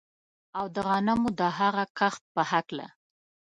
[0.57, 2.87] او د غنمو د هغه کښت په هکله